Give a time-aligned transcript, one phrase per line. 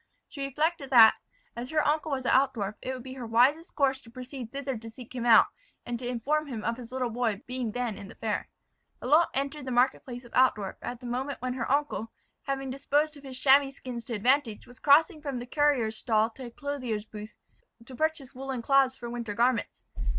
[0.27, 1.13] She reflected that,
[1.55, 4.75] as her uncle was at Altdorf, it would be her wisest course to proceed thither
[4.75, 5.45] to seek him out,
[5.85, 8.49] and to inform him of his little boy being then in the fair.
[8.99, 12.11] Lalotte entered the market place of Altdorf, at the moment when her uncle,
[12.41, 16.47] having disposed of his chamois skins to advantage, was crossing from the carriers' stalls to
[16.47, 17.35] a clothier's booth
[17.85, 19.83] to purchase woollen cloths for winter garments.